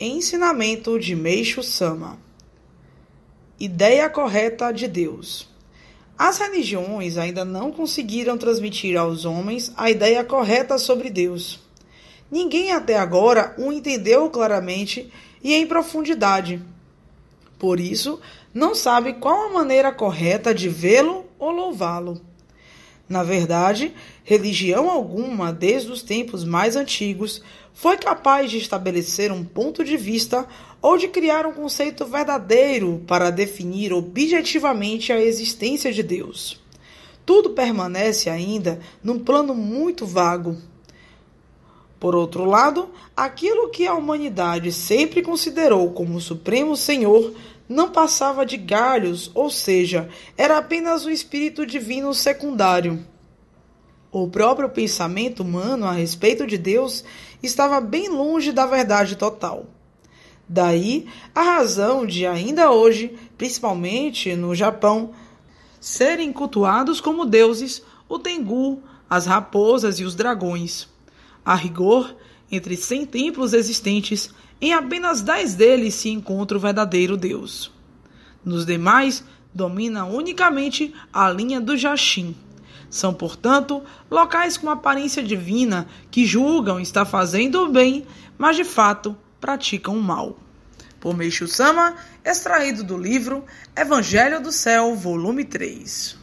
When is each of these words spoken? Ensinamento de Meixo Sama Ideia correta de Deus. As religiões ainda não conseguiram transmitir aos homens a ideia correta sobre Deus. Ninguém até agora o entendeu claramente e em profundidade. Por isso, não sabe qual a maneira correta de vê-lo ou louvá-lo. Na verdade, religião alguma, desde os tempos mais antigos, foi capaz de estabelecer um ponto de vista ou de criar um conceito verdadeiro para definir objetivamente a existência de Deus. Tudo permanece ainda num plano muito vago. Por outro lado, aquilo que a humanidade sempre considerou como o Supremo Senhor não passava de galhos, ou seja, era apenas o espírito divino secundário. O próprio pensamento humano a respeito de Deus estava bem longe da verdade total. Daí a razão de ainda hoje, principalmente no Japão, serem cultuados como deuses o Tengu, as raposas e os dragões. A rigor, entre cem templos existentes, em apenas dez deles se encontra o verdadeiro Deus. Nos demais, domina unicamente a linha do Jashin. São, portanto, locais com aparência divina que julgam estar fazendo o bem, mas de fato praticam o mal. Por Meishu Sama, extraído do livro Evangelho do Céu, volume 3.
Ensinamento 0.00 0.96
de 0.96 1.16
Meixo 1.16 1.60
Sama 1.60 2.20
Ideia 3.58 4.08
correta 4.08 4.70
de 4.70 4.86
Deus. 4.86 5.48
As 6.16 6.38
religiões 6.38 7.16
ainda 7.16 7.44
não 7.44 7.72
conseguiram 7.72 8.38
transmitir 8.38 8.96
aos 8.96 9.24
homens 9.24 9.72
a 9.76 9.90
ideia 9.90 10.22
correta 10.22 10.78
sobre 10.78 11.10
Deus. 11.10 11.58
Ninguém 12.30 12.70
até 12.70 12.96
agora 12.96 13.56
o 13.58 13.72
entendeu 13.72 14.30
claramente 14.30 15.12
e 15.42 15.52
em 15.52 15.66
profundidade. 15.66 16.62
Por 17.58 17.80
isso, 17.80 18.20
não 18.54 18.76
sabe 18.76 19.14
qual 19.14 19.48
a 19.48 19.52
maneira 19.52 19.90
correta 19.90 20.54
de 20.54 20.68
vê-lo 20.68 21.26
ou 21.40 21.50
louvá-lo. 21.50 22.20
Na 23.08 23.22
verdade, 23.22 23.92
religião 24.22 24.90
alguma, 24.90 25.52
desde 25.52 25.90
os 25.90 26.02
tempos 26.02 26.44
mais 26.44 26.76
antigos, 26.76 27.42
foi 27.72 27.96
capaz 27.96 28.50
de 28.50 28.58
estabelecer 28.58 29.32
um 29.32 29.44
ponto 29.44 29.82
de 29.82 29.96
vista 29.96 30.46
ou 30.82 30.98
de 30.98 31.08
criar 31.08 31.46
um 31.46 31.52
conceito 31.52 32.04
verdadeiro 32.04 33.02
para 33.06 33.30
definir 33.30 33.92
objetivamente 33.92 35.12
a 35.12 35.20
existência 35.20 35.92
de 35.92 36.02
Deus. 36.02 36.60
Tudo 37.24 37.50
permanece 37.50 38.28
ainda 38.28 38.80
num 39.02 39.18
plano 39.18 39.54
muito 39.54 40.06
vago. 40.06 40.56
Por 41.98 42.14
outro 42.14 42.44
lado, 42.44 42.90
aquilo 43.16 43.70
que 43.70 43.86
a 43.86 43.94
humanidade 43.94 44.70
sempre 44.70 45.22
considerou 45.22 45.90
como 45.90 46.16
o 46.16 46.20
Supremo 46.20 46.76
Senhor 46.76 47.34
não 47.68 47.90
passava 47.90 48.46
de 48.46 48.56
galhos, 48.56 49.30
ou 49.34 49.50
seja, 49.50 50.08
era 50.36 50.58
apenas 50.58 51.04
o 51.04 51.10
espírito 51.10 51.66
divino 51.66 52.14
secundário. 52.14 53.04
O 54.10 54.28
próprio 54.28 54.70
pensamento 54.70 55.42
humano 55.42 55.84
a 55.84 55.92
respeito 55.92 56.46
de 56.46 56.56
Deus 56.56 57.04
estava 57.42 57.80
bem 57.80 58.08
longe 58.08 58.52
da 58.52 58.64
verdade 58.64 59.16
total. 59.16 59.66
Daí 60.48 61.06
a 61.34 61.42
razão 61.42 62.06
de 62.06 62.24
ainda 62.26 62.70
hoje, 62.70 63.18
principalmente 63.36 64.34
no 64.34 64.54
Japão, 64.54 65.10
serem 65.78 66.32
cultuados 66.32 67.02
como 67.02 67.26
deuses 67.26 67.82
o 68.08 68.18
Tengu, 68.18 68.82
as 69.10 69.26
raposas 69.26 70.00
e 70.00 70.04
os 70.04 70.14
dragões. 70.14 70.88
A 71.48 71.54
rigor, 71.54 72.14
entre 72.52 72.76
cem 72.76 73.06
templos 73.06 73.54
existentes, 73.54 74.28
em 74.60 74.74
apenas 74.74 75.22
dez 75.22 75.54
deles 75.54 75.94
se 75.94 76.10
encontra 76.10 76.58
o 76.58 76.60
verdadeiro 76.60 77.16
Deus. 77.16 77.72
Nos 78.44 78.66
demais, 78.66 79.24
domina 79.54 80.04
unicamente 80.04 80.94
a 81.10 81.30
linha 81.30 81.58
do 81.58 81.74
Jashin. 81.74 82.36
São, 82.90 83.14
portanto, 83.14 83.82
locais 84.10 84.58
com 84.58 84.68
aparência 84.68 85.22
divina 85.22 85.88
que 86.10 86.26
julgam 86.26 86.78
estar 86.78 87.06
fazendo 87.06 87.62
o 87.62 87.72
bem, 87.72 88.06
mas 88.36 88.54
de 88.54 88.64
fato 88.64 89.16
praticam 89.40 89.96
o 89.96 90.02
mal. 90.02 90.36
Por 91.00 91.16
Meishu 91.16 91.48
Sama, 91.48 91.96
extraído 92.22 92.84
do 92.84 92.98
livro 92.98 93.42
Evangelho 93.74 94.42
do 94.42 94.52
Céu, 94.52 94.94
volume 94.94 95.46
3. 95.46 96.17